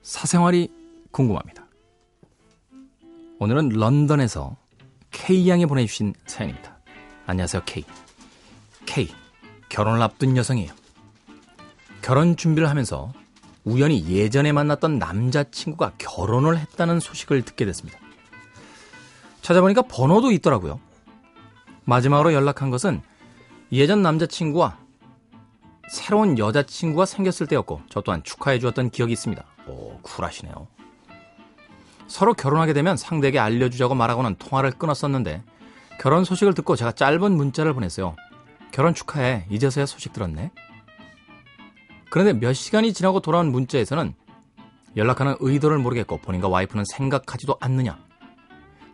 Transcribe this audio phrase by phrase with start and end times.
[0.00, 0.68] 사생활이
[1.10, 1.66] 궁금합니다.
[3.40, 4.56] 오늘은 런던에서
[5.10, 6.78] K양이 보내주신 사연입니다.
[7.26, 7.84] 안녕하세요, K.
[8.86, 9.08] K.
[9.68, 10.72] 결혼을 앞둔 여성이에요.
[12.00, 13.12] 결혼 준비를 하면서
[13.64, 17.98] 우연히 예전에 만났던 남자친구가 결혼을 했다는 소식을 듣게 됐습니다.
[19.42, 20.78] 찾아보니까 번호도 있더라고요.
[21.86, 23.02] 마지막으로 연락한 것은
[23.72, 24.78] 예전 남자친구와
[25.88, 29.44] 새로운 여자친구가 생겼을 때였고 저 또한 축하해 주었던 기억이 있습니다.
[29.66, 30.66] 오, 쿨하시네요.
[32.06, 35.42] 서로 결혼하게 되면 상대에게 알려주자고 말하고는 통화를 끊었었는데
[36.00, 38.16] 결혼 소식을 듣고 제가 짧은 문자를 보냈어요.
[38.70, 39.46] 결혼 축하해.
[39.50, 40.50] 이제서야 소식 들었네.
[42.10, 44.14] 그런데 몇 시간이 지나고 돌아온 문자에서는
[44.96, 47.98] 연락하는 의도를 모르겠고 본인과 와이프는 생각하지도 않느냐.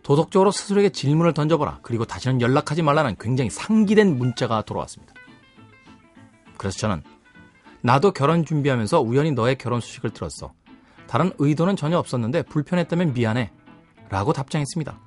[0.02, 1.78] 도덕적으로 스스로에게 질문을 던져보라.
[1.82, 5.14] 그리고 다시는 연락하지 말라는 굉장히 상기된 문자가 돌아왔습니다.
[6.64, 7.02] 그래서 저는
[7.82, 10.54] 나도 결혼 준비하면서 우연히 너의 결혼 소식을 들었어.
[11.06, 13.50] 다른 의도는 전혀 없었는데 불편했다면 미안해.
[14.08, 14.98] 라고 답장했습니다.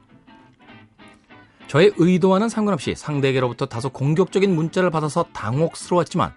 [1.68, 6.32] 저의 의도와는 상관없이 상대에게로부터 다소 공격적인 문자를 받아서 당혹스러웠지만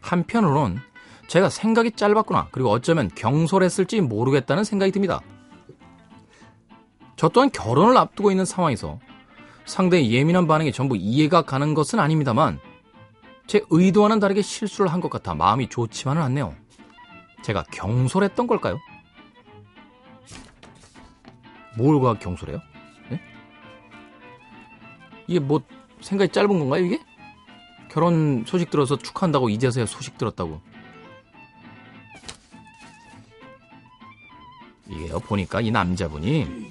[0.00, 0.78] 한편으로는
[1.28, 5.20] 제가 생각이 짧았구나 그리고 어쩌면 경솔했을지 모르겠다는 생각이 듭니다.
[7.16, 8.98] 저 또한 결혼을 앞두고 있는 상황에서
[9.66, 12.60] 상대의 예민한 반응이 전부 이해가 가는 것은 아닙니다만
[13.46, 16.54] 제 의도와는 다르게 실수를 한 것 같아 마음이 좋지만은 않네요.
[17.42, 18.78] 제가 경솔했던 걸까요?
[21.76, 22.58] 뭘과 경솔해요?
[23.10, 23.20] 네?
[25.26, 25.60] 이게 뭐
[26.00, 27.00] 생각이 짧은 건가요 이게?
[27.90, 30.60] 결혼 소식 들어서 축하한다고 이제서야 소식 들었다고.
[34.88, 36.70] 이게요 보니까 이 남자분이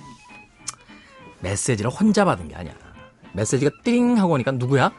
[1.42, 2.74] 메시지를 혼자 받은 게 아니야.
[3.34, 4.92] 메시지가 띵 하고 오니까 누구야?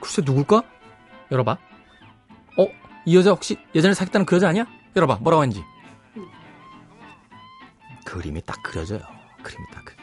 [0.00, 0.62] 글쎄 누굴까?
[1.30, 1.52] 열어봐.
[2.58, 2.66] 어?
[3.06, 4.66] 이 여자 혹시 예전에 사귀었다는 그 여자 아니야?
[4.96, 5.16] 열어봐.
[5.16, 5.64] 뭐라고 했는지.
[8.04, 9.00] 그림이 딱 그려져요.
[9.42, 9.98] 그림이 딱 그려.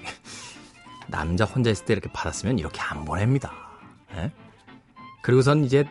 [1.08, 3.54] 남자 혼자 있을 때 이렇게 받았으면 이렇게 안 보냅니다.
[4.16, 4.32] 에?
[5.22, 5.86] 그리고선 이제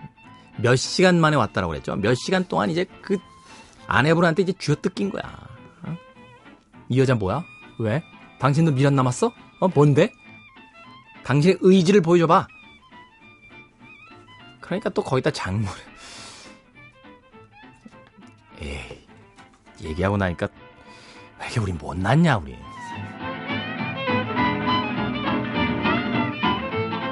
[0.57, 1.95] 몇 시간 만에 왔다라고 그랬죠.
[1.97, 3.19] 몇 시간 동안 이제 그
[3.87, 5.23] 아내분한테 이제 쥐어뜯긴 거야.
[5.83, 5.97] 어?
[6.89, 7.45] 이 여자 뭐야?
[7.79, 8.03] 왜?
[8.41, 9.33] 당신도 미련 남았어?
[9.61, 10.11] 어, 뭔데?
[11.25, 12.49] 당신의 의지를 보여줘봐.
[14.69, 15.71] 그러니까 또 거기다 장물.
[18.61, 19.07] 에이,
[19.81, 20.49] 얘기하고 나니까
[21.41, 22.55] 왜 이렇게 우리 못났냐, 우리.